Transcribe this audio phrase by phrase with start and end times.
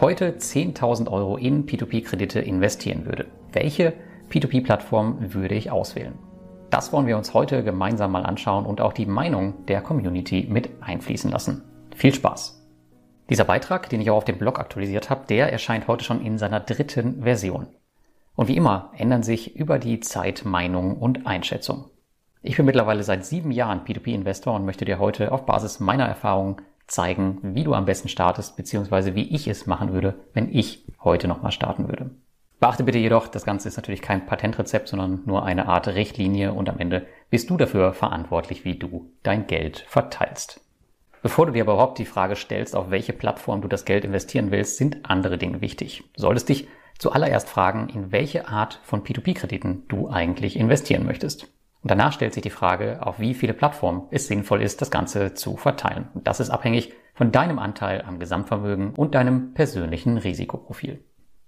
[0.00, 3.92] Heute 10.000 Euro in P2P-Kredite investieren würde, welche
[4.30, 6.18] P2P-Plattform würde ich auswählen?
[6.70, 10.70] Das wollen wir uns heute gemeinsam mal anschauen und auch die Meinung der Community mit
[10.80, 11.62] einfließen lassen.
[11.94, 12.60] Viel Spaß!
[13.30, 16.36] Dieser Beitrag, den ich auch auf dem Blog aktualisiert habe, der erscheint heute schon in
[16.36, 17.68] seiner dritten Version.
[18.36, 21.90] Und wie immer ändern sich über die Zeit Meinung und Einschätzung.
[22.42, 26.56] Ich bin mittlerweile seit sieben Jahren P2P-Investor und möchte dir heute auf Basis meiner Erfahrungen
[26.86, 31.28] zeigen, wie du am besten startest, beziehungsweise wie ich es machen würde, wenn ich heute
[31.28, 32.10] nochmal starten würde.
[32.60, 36.68] Beachte bitte jedoch, das Ganze ist natürlich kein Patentrezept, sondern nur eine Art Richtlinie und
[36.68, 40.60] am Ende bist du dafür verantwortlich, wie du dein Geld verteilst.
[41.20, 44.50] Bevor du dir aber überhaupt die Frage stellst, auf welche Plattform du das Geld investieren
[44.50, 46.04] willst, sind andere Dinge wichtig.
[46.14, 51.48] Du solltest dich zuallererst fragen, in welche Art von P2P-Krediten du eigentlich investieren möchtest.
[51.84, 55.34] Und danach stellt sich die Frage, auf wie viele Plattformen es sinnvoll ist, das Ganze
[55.34, 56.08] zu verteilen.
[56.14, 61.04] Und das ist abhängig von deinem Anteil am Gesamtvermögen und deinem persönlichen Risikoprofil.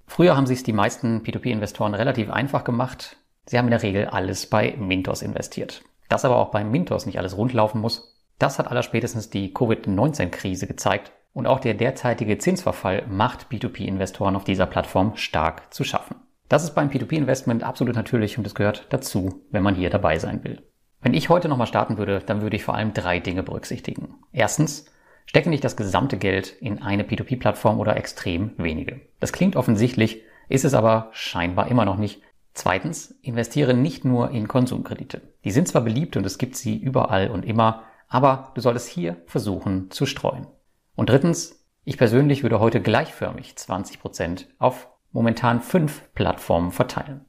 [0.07, 3.17] Früher haben sich die meisten P2P-Investoren relativ einfach gemacht.
[3.47, 5.81] Sie haben in der Regel alles bei Mintos investiert.
[6.11, 11.13] Dass aber auch bei Mintos nicht alles rundlaufen muss, das hat allerspätestens die Covid-19-Krise gezeigt.
[11.33, 16.17] Und auch der derzeitige Zinsverfall macht P2P-Investoren auf dieser Plattform stark zu schaffen.
[16.49, 20.45] Das ist beim P2P-Investment absolut natürlich und es gehört dazu, wenn man hier dabei sein
[20.45, 20.63] will.
[21.01, 24.15] Wenn ich heute nochmal starten würde, dann würde ich vor allem drei Dinge berücksichtigen.
[24.33, 24.87] Erstens,
[25.27, 29.01] stecke nicht das gesamte Geld in eine P2P-Plattform oder extrem wenige.
[29.21, 32.23] Das klingt offensichtlich, ist es aber scheinbar immer noch nicht.
[32.55, 35.21] Zweitens, investiere nicht nur in Konsumkredite.
[35.45, 39.17] Die sind zwar beliebt und es gibt sie überall und immer, aber du solltest hier
[39.27, 40.47] versuchen zu streuen.
[40.95, 47.25] Und drittens, ich persönlich würde heute gleichförmig 20% auf momentan fünf Plattformen verteilen.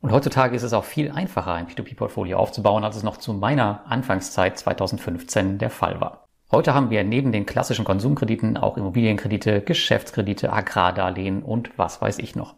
[0.00, 3.82] Und heutzutage ist es auch viel einfacher, ein P2P-Portfolio aufzubauen, als es noch zu meiner
[3.88, 6.28] Anfangszeit 2015 der Fall war.
[6.52, 12.36] Heute haben wir neben den klassischen Konsumkrediten auch Immobilienkredite, Geschäftskredite, Agrardarlehen und was weiß ich
[12.36, 12.54] noch.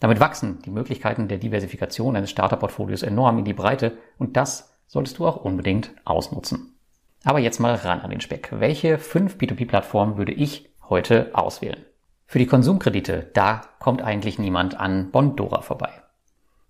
[0.00, 5.18] Damit wachsen die Möglichkeiten der Diversifikation eines Starterportfolios enorm in die Breite und das solltest
[5.18, 6.80] du auch unbedingt ausnutzen.
[7.22, 8.48] Aber jetzt mal ran an den Speck.
[8.50, 11.85] Welche fünf P2P-Plattformen würde ich heute auswählen?
[12.26, 15.90] Für die Konsumkredite, da kommt eigentlich niemand an Bondora vorbei.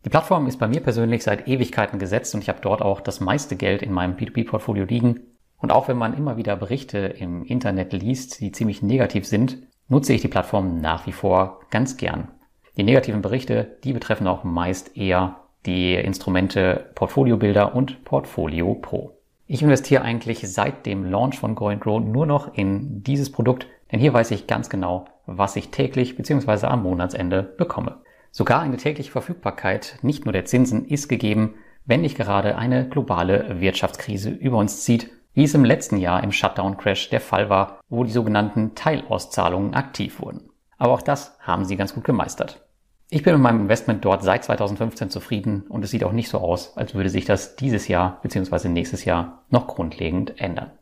[0.04, 3.20] Die Plattform ist bei mir persönlich seit Ewigkeiten gesetzt und ich habe dort auch das
[3.20, 5.20] meiste Geld in meinem P2P-Portfolio liegen.
[5.58, 9.58] Und auch wenn man immer wieder Berichte im Internet liest, die ziemlich negativ sind,
[9.88, 12.28] nutze ich die Plattform nach wie vor ganz gern.
[12.76, 19.16] Die negativen Berichte, die betreffen auch meist eher die Instrumente Portfolio Builder und Portfolio Pro.
[19.46, 24.00] Ich investiere eigentlich seit dem Launch von Go Grow nur noch in dieses Produkt, denn
[24.00, 26.66] hier weiß ich ganz genau, was ich täglich bzw.
[26.66, 28.02] am Monatsende bekomme.
[28.30, 31.54] Sogar eine tägliche Verfügbarkeit nicht nur der Zinsen ist gegeben,
[31.84, 36.32] wenn nicht gerade eine globale Wirtschaftskrise über uns zieht, wie es im letzten Jahr im
[36.32, 40.50] Shutdown-Crash der Fall war, wo die sogenannten Teilauszahlungen aktiv wurden.
[40.78, 42.66] Aber auch das haben sie ganz gut gemeistert.
[43.08, 46.38] Ich bin mit meinem Investment dort seit 2015 zufrieden und es sieht auch nicht so
[46.38, 48.68] aus, als würde sich das dieses Jahr bzw.
[48.68, 50.72] nächstes Jahr noch grundlegend ändern.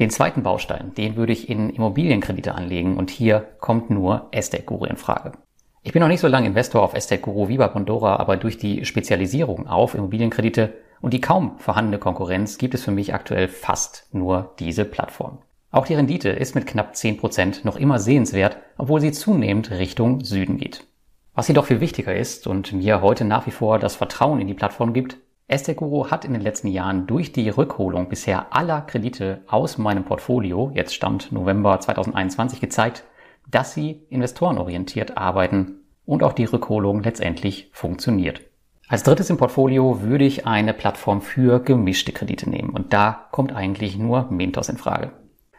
[0.00, 4.86] Den zweiten Baustein, den würde ich in Immobilienkredite anlegen und hier kommt nur Estate Guru
[4.86, 5.32] in Frage.
[5.82, 8.56] Ich bin noch nicht so lange Investor auf Estate Guru wie bei Pandora, aber durch
[8.56, 14.08] die Spezialisierung auf Immobilienkredite und die kaum vorhandene Konkurrenz gibt es für mich aktuell fast
[14.12, 15.38] nur diese Plattform.
[15.70, 20.56] Auch die Rendite ist mit knapp 10% noch immer sehenswert, obwohl sie zunehmend Richtung Süden
[20.56, 20.86] geht.
[21.34, 24.54] Was jedoch viel wichtiger ist und mir heute nach wie vor das Vertrauen in die
[24.54, 25.18] Plattform gibt,
[25.50, 30.04] Estate Guru hat in den letzten Jahren durch die Rückholung bisher aller Kredite aus meinem
[30.04, 33.02] Portfolio, jetzt stammt November 2021, gezeigt,
[33.50, 38.42] dass sie investorenorientiert arbeiten und auch die Rückholung letztendlich funktioniert.
[38.86, 43.52] Als drittes im Portfolio würde ich eine Plattform für gemischte Kredite nehmen und da kommt
[43.52, 45.10] eigentlich nur Mintos in Frage.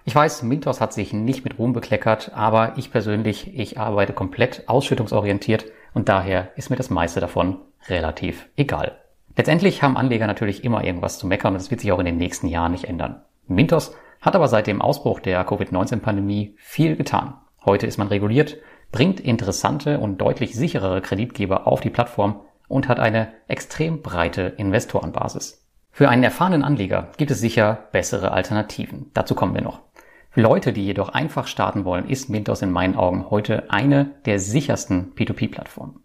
[0.05, 4.69] Ich weiß, Mintos hat sich nicht mit Ruhm bekleckert, aber ich persönlich, ich arbeite komplett
[4.69, 7.57] ausschüttungsorientiert und daher ist mir das meiste davon
[7.89, 9.00] relativ egal.
[9.35, 12.17] Letztendlich haben Anleger natürlich immer irgendwas zu meckern und das wird sich auch in den
[12.17, 13.21] nächsten Jahren nicht ändern.
[13.47, 17.35] Mintos hat aber seit dem Ausbruch der Covid-19-Pandemie viel getan.
[17.65, 18.57] Heute ist man reguliert,
[18.91, 25.67] bringt interessante und deutlich sicherere Kreditgeber auf die Plattform und hat eine extrem breite Investorenbasis.
[25.91, 29.11] Für einen erfahrenen Anleger gibt es sicher bessere Alternativen.
[29.13, 29.81] Dazu kommen wir noch.
[30.29, 34.39] Für Leute, die jedoch einfach starten wollen, ist Mintos in meinen Augen heute eine der
[34.39, 35.99] sichersten P2P-Plattformen.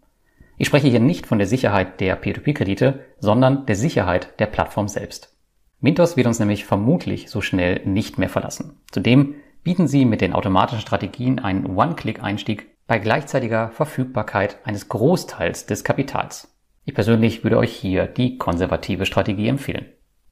[0.59, 5.37] Ich spreche hier nicht von der Sicherheit der P2P-Kredite, sondern der Sicherheit der Plattform selbst.
[5.79, 8.79] Mintos wird uns nämlich vermutlich so schnell nicht mehr verlassen.
[8.91, 15.83] Zudem bieten sie mit den automatischen Strategien einen One-Click-Einstieg bei gleichzeitiger Verfügbarkeit eines Großteils des
[15.83, 16.57] Kapitals.
[16.85, 19.85] Ich persönlich würde euch hier die konservative Strategie empfehlen.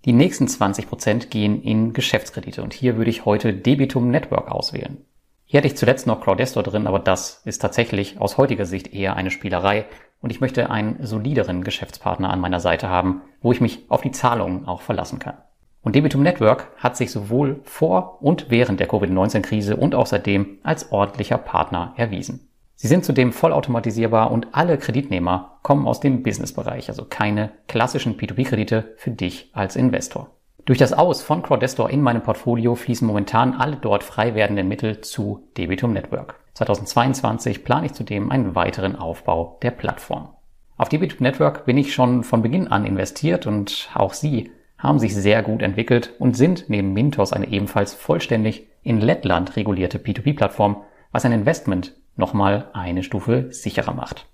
[0.05, 5.05] Die nächsten 20 Prozent gehen in Geschäftskredite und hier würde ich heute Debitum Network auswählen.
[5.47, 9.15] Hier hätte ich zuletzt noch Crowdestor drin, aber das ist tatsächlich aus heutiger Sicht eher
[9.15, 9.85] eine Spielerei
[10.25, 14.09] und ich möchte einen solideren Geschäftspartner an meiner Seite haben, wo ich mich auf die
[14.09, 15.37] Zahlungen auch verlassen kann.
[15.83, 20.91] Und Debitum Network hat sich sowohl vor und während der Covid-19-Krise und auch seitdem als
[20.91, 22.49] ordentlicher Partner erwiesen.
[22.73, 28.95] Sie sind zudem vollautomatisierbar und alle Kreditnehmer kommen aus dem Businessbereich, also keine klassischen P2P-Kredite
[28.97, 30.31] für dich als Investor.
[30.65, 35.01] Durch das Aus von Crowdestor in meinem Portfolio fließen momentan alle dort frei werdenden Mittel
[35.01, 36.39] zu Debitum Network.
[36.55, 40.29] 2022 plane ich zudem einen weiteren Aufbau der Plattform.
[40.77, 45.13] Auf Debitum Network bin ich schon von Beginn an investiert und auch Sie haben sich
[45.13, 51.25] sehr gut entwickelt und sind neben Mintos eine ebenfalls vollständig in Lettland regulierte P2P-Plattform, was
[51.25, 54.27] ein Investment nochmal eine Stufe sicherer macht.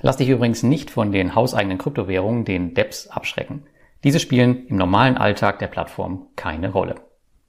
[0.00, 3.64] Lass dich übrigens nicht von den hauseigenen Kryptowährungen, den DEPs, abschrecken.
[4.04, 6.96] Diese spielen im normalen Alltag der Plattform keine Rolle.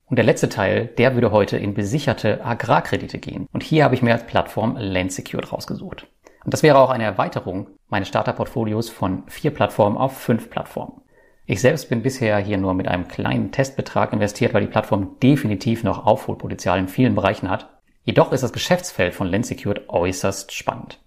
[0.05, 3.47] Und der letzte Teil, der würde heute in besicherte Agrarkredite gehen.
[3.51, 6.07] Und hier habe ich mir als Plattform Land Secured rausgesucht.
[6.43, 11.01] Und das wäre auch eine Erweiterung meines Starterportfolios von vier Plattformen auf fünf Plattformen.
[11.47, 15.83] Ich selbst bin bisher hier nur mit einem kleinen Testbetrag investiert, weil die Plattform definitiv
[15.83, 17.69] noch Aufholpotenzial in vielen Bereichen hat
[18.05, 20.99] Jedoch ist das Geschäftsfeld von Lensecured äußerst spannend.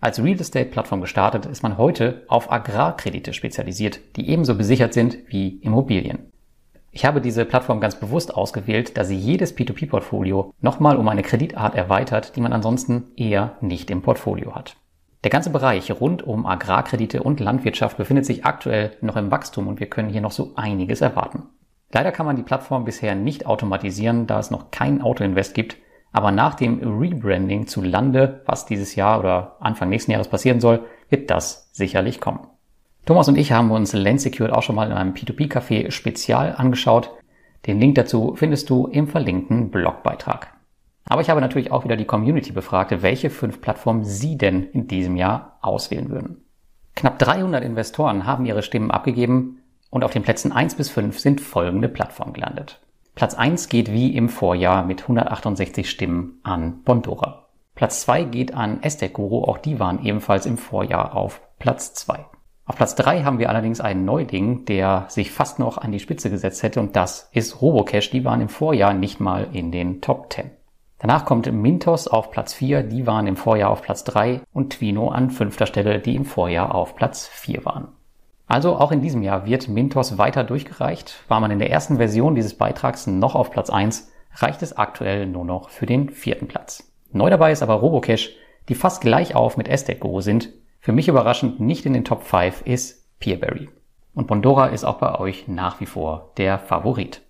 [0.00, 5.18] Als Real Estate Plattform gestartet ist man heute auf Agrarkredite spezialisiert, die ebenso besichert sind
[5.28, 6.32] wie Immobilien.
[6.96, 11.74] Ich habe diese Plattform ganz bewusst ausgewählt, da sie jedes P2P-Portfolio nochmal um eine Kreditart
[11.74, 14.76] erweitert, die man ansonsten eher nicht im Portfolio hat.
[15.22, 19.78] Der ganze Bereich rund um Agrarkredite und Landwirtschaft befindet sich aktuell noch im Wachstum und
[19.78, 21.42] wir können hier noch so einiges erwarten.
[21.92, 25.76] Leider kann man die Plattform bisher nicht automatisieren, da es noch kein Autoinvest gibt,
[26.12, 30.86] aber nach dem Rebranding zu Lande, was dieses Jahr oder Anfang nächsten Jahres passieren soll,
[31.10, 32.48] wird das sicherlich kommen.
[33.06, 37.12] Thomas und ich haben uns Land Secured auch schon mal in einem P2P-Café spezial angeschaut.
[37.64, 40.52] Den Link dazu findest du im verlinkten Blogbeitrag.
[41.04, 44.88] Aber ich habe natürlich auch wieder die Community befragt, welche fünf Plattformen sie denn in
[44.88, 46.44] diesem Jahr auswählen würden.
[46.96, 51.40] Knapp 300 Investoren haben ihre Stimmen abgegeben und auf den Plätzen 1 bis 5 sind
[51.40, 52.80] folgende Plattformen gelandet.
[53.14, 57.46] Platz 1 geht wie im Vorjahr mit 168 Stimmen an Bondora.
[57.76, 62.26] Platz 2 geht an Estate Guru, auch die waren ebenfalls im Vorjahr auf Platz 2.
[62.68, 66.30] Auf Platz 3 haben wir allerdings einen Neuling, der sich fast noch an die Spitze
[66.30, 70.32] gesetzt hätte und das ist Robocash, die waren im Vorjahr nicht mal in den Top
[70.32, 70.50] 10.
[70.98, 75.10] Danach kommt Mintos auf Platz 4, die waren im Vorjahr auf Platz 3 und Twino
[75.10, 77.88] an fünfter Stelle, die im Vorjahr auf Platz 4 waren.
[78.48, 81.22] Also auch in diesem Jahr wird Mintos weiter durchgereicht.
[81.28, 85.26] War man in der ersten Version dieses Beitrags noch auf Platz 1, reicht es aktuell
[85.26, 86.92] nur noch für den vierten Platz.
[87.12, 88.30] Neu dabei ist aber Robocash,
[88.68, 90.52] die fast gleich auf mit Estate Guru sind.
[90.86, 93.68] Für mich überraschend nicht in den Top 5 ist Peerberry.
[94.14, 97.22] Und Bondora ist auch bei euch nach wie vor der Favorit.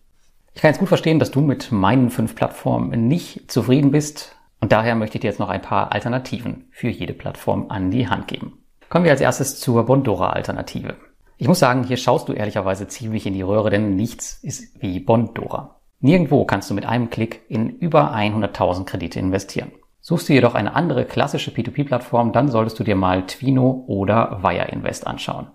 [0.52, 4.72] Ich kann jetzt gut verstehen, dass du mit meinen fünf Plattformen nicht zufrieden bist und
[4.72, 8.28] daher möchte ich dir jetzt noch ein paar Alternativen für jede Plattform an die Hand
[8.28, 8.58] geben.
[8.90, 10.96] Kommen wir als erstes zur Bondora-Alternative.
[11.38, 15.00] Ich muss sagen, hier schaust du ehrlicherweise ziemlich in die Röhre, denn nichts ist wie
[15.00, 15.80] Bondora.
[16.00, 19.72] Nirgendwo kannst du mit einem Klick in über 100.000 Kredite investieren.
[20.08, 24.68] Suchst du jedoch eine andere klassische P2P-Plattform, dann solltest du dir mal Twino oder Wire
[24.68, 25.48] Invest anschauen.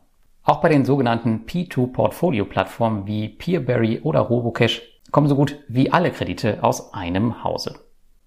[0.43, 6.65] Auch bei den sogenannten P2-Portfolio-Plattformen wie Peerberry oder Robocash kommen so gut wie alle Kredite
[6.65, 7.79] aus einem Hause.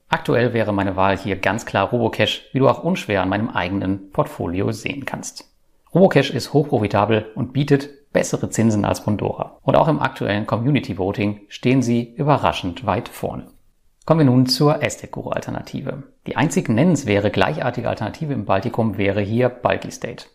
[0.08, 4.10] Aktuell wäre meine Wahl hier ganz klar Robocash, wie du auch unschwer an meinem eigenen
[4.10, 5.52] Portfolio sehen kannst.
[5.94, 9.58] Robocash ist hochprofitabel und bietet bessere Zinsen als Bondora.
[9.60, 13.48] Und auch im aktuellen Community Voting stehen sie überraschend weit vorne.
[14.06, 16.02] Kommen wir nun zur Estate-Guru-Alternative.
[16.26, 20.26] Die einzig nennenswerte gleichartige Alternative im Baltikum wäre hier Bulky State.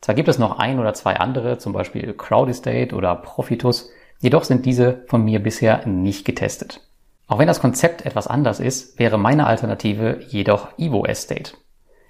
[0.00, 3.90] Zwar gibt es noch ein oder zwei andere, zum Beispiel Crowd Estate oder Profitus,
[4.20, 6.82] jedoch sind diese von mir bisher nicht getestet.
[7.26, 11.54] Auch wenn das Konzept etwas anders ist, wäre meine Alternative jedoch Evo Estate.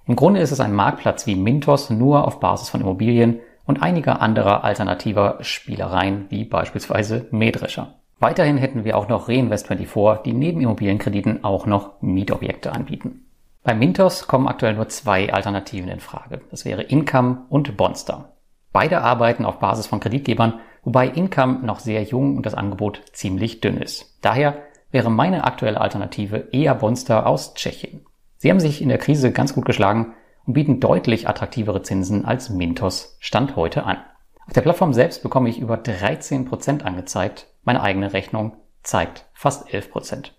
[0.07, 4.21] Im Grunde ist es ein Marktplatz wie Mintos nur auf Basis von Immobilien und einiger
[4.21, 7.95] anderer alternativer Spielereien wie beispielsweise Mähdrescher.
[8.19, 13.27] Weiterhin hätten wir auch noch Reinvest24, die neben Immobilienkrediten auch noch Mietobjekte anbieten.
[13.63, 16.41] Bei Mintos kommen aktuell nur zwei Alternativen in Frage.
[16.51, 18.33] Das wäre Income und Bonster.
[18.73, 23.61] Beide arbeiten auf Basis von Kreditgebern, wobei Income noch sehr jung und das Angebot ziemlich
[23.61, 24.19] dünn ist.
[24.23, 28.07] Daher wäre meine aktuelle Alternative eher Bonster aus Tschechien.
[28.39, 30.15] Sie haben sich in der Krise ganz gut geschlagen
[30.47, 33.99] und bieten deutlich attraktivere Zinsen als Mintos Stand heute an.
[34.47, 37.49] Auf der Plattform selbst bekomme ich über 13% angezeigt.
[37.65, 40.31] Meine eigene Rechnung zeigt fast 11%.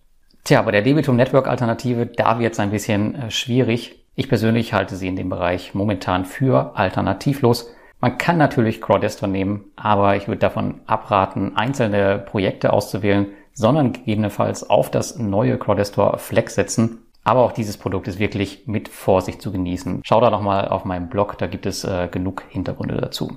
[0.45, 4.05] Tja, bei der Debitum Network Alternative, da wird es ein bisschen äh, schwierig.
[4.15, 7.69] Ich persönlich halte sie in dem Bereich momentan für alternativlos.
[7.99, 14.69] Man kann natürlich Crowdestor nehmen, aber ich würde davon abraten, einzelne Projekte auszuwählen, sondern gegebenenfalls
[14.69, 17.07] auf das neue Crowdestor Flex setzen.
[17.25, 20.01] Aber auch dieses Produkt ist wirklich mit Vorsicht zu genießen.
[20.05, 23.35] Schau da nochmal auf meinem Blog, da gibt es äh, genug Hintergründe dazu.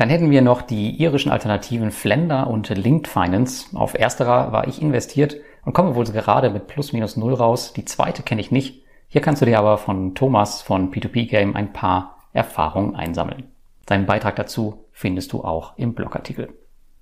[0.00, 3.66] Dann hätten wir noch die irischen Alternativen Flender und Linked Finance.
[3.76, 7.74] Auf ersterer war ich investiert und komme wohl gerade mit plus minus null raus.
[7.74, 8.82] Die zweite kenne ich nicht.
[9.08, 13.50] Hier kannst du dir aber von Thomas von P2P Game ein paar Erfahrungen einsammeln.
[13.86, 16.48] Seinen Beitrag dazu findest du auch im Blogartikel.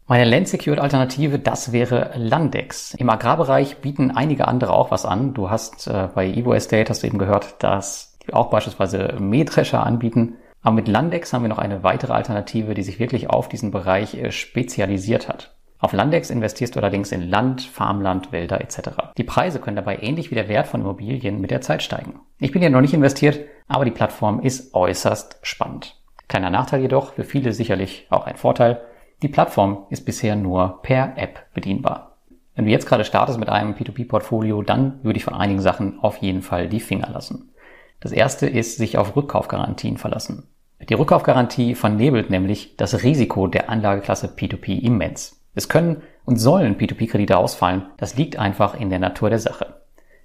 [0.08, 2.94] Meine Land-Secured Alternative, das wäre Landex.
[2.94, 5.34] Im Agrarbereich bieten einige andere auch was an.
[5.34, 9.86] Du hast äh, bei Evo Estate, hast du eben gehört, dass die auch beispielsweise Mähdrescher
[9.86, 10.34] anbieten.
[10.62, 14.14] Aber mit Landex haben wir noch eine weitere Alternative, die sich wirklich auf diesen Bereich
[14.14, 15.54] äh, spezialisiert hat.
[15.80, 18.90] Auf Landex investierst du allerdings in Land, Farmland, Wälder etc.
[19.16, 22.20] Die Preise können dabei ähnlich wie der Wert von Immobilien mit der Zeit steigen.
[22.38, 25.94] Ich bin hier noch nicht investiert, aber die Plattform ist äußerst spannend.
[26.26, 28.80] Kleiner Nachteil jedoch, für viele sicherlich auch ein Vorteil,
[29.22, 32.16] die Plattform ist bisher nur per App bedienbar.
[32.54, 36.16] Wenn du jetzt gerade startest mit einem P2P-Portfolio, dann würde ich von einigen Sachen auf
[36.16, 37.52] jeden Fall die Finger lassen.
[38.00, 40.48] Das erste ist sich auf Rückkaufgarantien verlassen.
[40.88, 45.44] Die Rückkaufgarantie vernebelt nämlich das Risiko der Anlageklasse P2P immens.
[45.54, 47.86] Es können und sollen P2P-Kredite ausfallen.
[47.96, 49.74] Das liegt einfach in der Natur der Sache.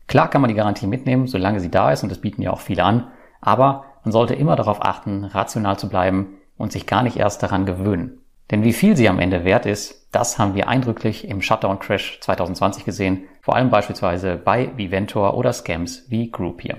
[0.07, 2.59] Klar kann man die Garantie mitnehmen, solange sie da ist, und das bieten ja auch
[2.59, 3.07] viele an,
[3.41, 7.65] aber man sollte immer darauf achten, rational zu bleiben und sich gar nicht erst daran
[7.65, 8.19] gewöhnen.
[8.51, 12.19] Denn wie viel sie am Ende wert ist, das haben wir eindrücklich im Shutdown Crash
[12.21, 16.77] 2020 gesehen, vor allem beispielsweise bei Viventor oder Scams wie Groupier.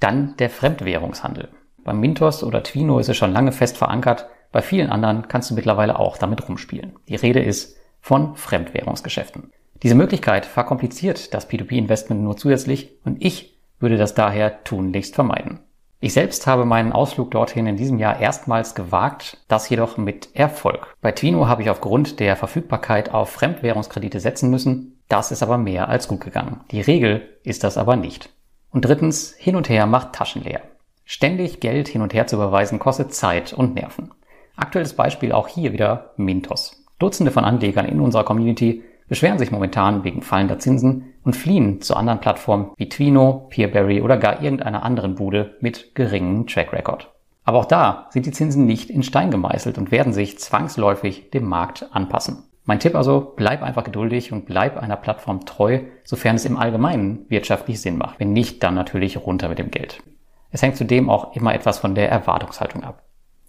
[0.00, 1.48] Dann der Fremdwährungshandel.
[1.84, 5.54] Beim Mintos oder Twino ist es schon lange fest verankert, bei vielen anderen kannst du
[5.54, 6.94] mittlerweile auch damit rumspielen.
[7.08, 9.52] Die Rede ist von Fremdwährungsgeschäften.
[9.82, 15.60] Diese Möglichkeit verkompliziert das P2P-Investment nur zusätzlich und ich würde das daher tunlichst vermeiden.
[16.00, 20.94] Ich selbst habe meinen Ausflug dorthin in diesem Jahr erstmals gewagt, das jedoch mit Erfolg.
[21.00, 25.00] Bei Twino habe ich aufgrund der Verfügbarkeit auf Fremdwährungskredite setzen müssen.
[25.08, 26.60] Das ist aber mehr als gut gegangen.
[26.70, 28.30] Die Regel ist das aber nicht.
[28.76, 30.60] Und drittens, hin und her macht Taschen leer.
[31.06, 34.10] Ständig Geld hin und her zu überweisen kostet Zeit und Nerven.
[34.54, 36.84] Aktuelles Beispiel auch hier wieder Mintos.
[36.98, 41.96] Dutzende von Anlegern in unserer Community beschweren sich momentan wegen fallender Zinsen und fliehen zu
[41.96, 47.10] anderen Plattformen wie Twino, Peerberry oder gar irgendeiner anderen Bude mit geringem Track Record.
[47.44, 51.48] Aber auch da sind die Zinsen nicht in Stein gemeißelt und werden sich zwangsläufig dem
[51.48, 52.42] Markt anpassen.
[52.68, 57.24] Mein Tipp also, bleib einfach geduldig und bleib einer Plattform treu, sofern es im Allgemeinen
[57.28, 58.18] wirtschaftlich Sinn macht.
[58.18, 60.02] Wenn nicht, dann natürlich runter mit dem Geld.
[60.50, 63.04] Es hängt zudem auch immer etwas von der Erwartungshaltung ab.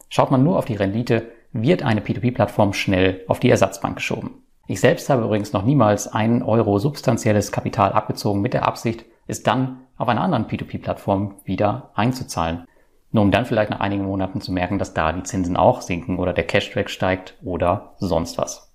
[0.10, 4.44] Schaut man nur auf die Rendite, wird eine P2P-Plattform schnell auf die Ersatzbank geschoben.
[4.68, 9.42] Ich selbst habe übrigens noch niemals einen Euro substanzielles Kapital abgezogen mit der Absicht, es
[9.42, 12.66] dann auf einer anderen P2P-Plattform wieder einzuzahlen.
[13.12, 16.20] Nur um dann vielleicht nach einigen Monaten zu merken, dass da die Zinsen auch sinken
[16.20, 18.67] oder der Cash-Track steigt oder sonst was.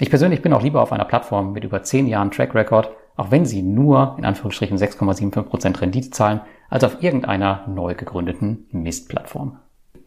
[0.00, 3.30] Ich persönlich bin auch lieber auf einer Plattform mit über 10 Jahren Track Record, auch
[3.30, 9.58] wenn sie nur in Anführungsstrichen 6,75% Rendite zahlen, als auf irgendeiner neu gegründeten Mistplattform.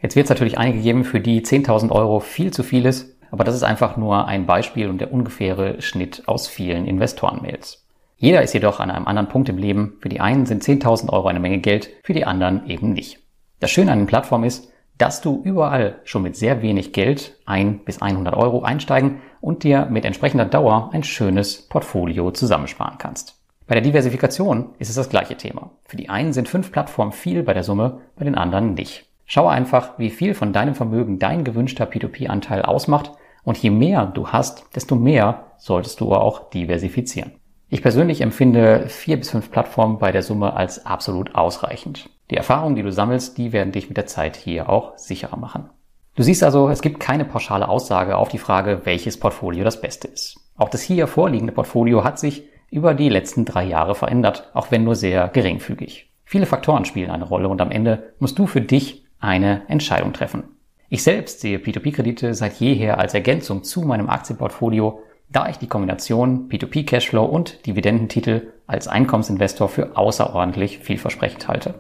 [0.02, 3.44] Jetzt wird es natürlich einige geben, für die 10.000 Euro viel zu viel ist aber
[3.44, 7.84] das ist einfach nur ein Beispiel und der ungefähre Schnitt aus vielen Investorenmails.
[8.16, 9.98] Jeder ist jedoch an einem anderen Punkt im Leben.
[10.02, 13.18] Für die einen sind 10.000 Euro eine Menge Geld, für die anderen eben nicht.
[13.60, 17.80] Das Schöne an den Plattformen ist, dass du überall schon mit sehr wenig Geld, ein
[17.80, 23.36] bis 100 Euro einsteigen und dir mit entsprechender Dauer ein schönes Portfolio zusammensparen kannst.
[23.68, 25.72] Bei der Diversifikation ist es das gleiche Thema.
[25.86, 29.06] Für die einen sind fünf Plattformen viel bei der Summe, bei den anderen nicht.
[29.26, 33.12] Schau einfach, wie viel von deinem Vermögen dein gewünschter P2P-Anteil ausmacht
[33.44, 37.34] und je mehr du hast, desto mehr solltest du auch diversifizieren.
[37.68, 42.10] Ich persönlich empfinde vier bis fünf Plattformen bei der Summe als absolut ausreichend.
[42.32, 45.70] Die Erfahrungen, die du sammelst, die werden dich mit der Zeit hier auch sicherer machen.
[46.16, 50.08] Du siehst also, es gibt keine pauschale Aussage auf die Frage, welches Portfolio das beste
[50.08, 50.40] ist.
[50.56, 54.84] Auch das hier vorliegende Portfolio hat sich über die letzten drei Jahre verändert, auch wenn
[54.84, 56.12] nur sehr geringfügig.
[56.24, 60.44] Viele Faktoren spielen eine Rolle und am Ende musst du für dich eine Entscheidung treffen.
[60.90, 65.00] Ich selbst sehe P2P-Kredite seit jeher als Ergänzung zu meinem Aktienportfolio
[65.34, 71.74] da ich die Kombination P2P Cashflow und Dividendentitel als Einkommensinvestor für außerordentlich vielversprechend halte.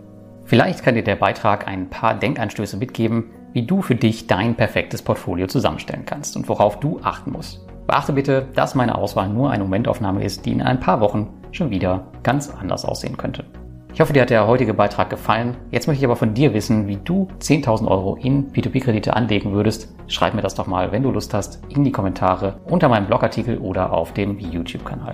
[0.44, 5.02] Vielleicht kann dir der Beitrag ein paar Denkanstöße mitgeben, wie du für dich dein perfektes
[5.02, 7.66] Portfolio zusammenstellen kannst und worauf du achten musst.
[7.88, 11.70] Beachte bitte, dass meine Auswahl nur eine Momentaufnahme ist, die in ein paar Wochen schon
[11.70, 13.46] wieder ganz anders aussehen könnte.
[13.94, 15.56] Ich hoffe, dir hat der heutige Beitrag gefallen.
[15.70, 19.94] Jetzt möchte ich aber von dir wissen, wie du 10.000 Euro in P2P-Kredite anlegen würdest.
[20.08, 23.60] Schreib mir das doch mal, wenn du Lust hast, in die Kommentare unter meinem Blogartikel
[23.60, 25.14] oder auf dem YouTube-Kanal.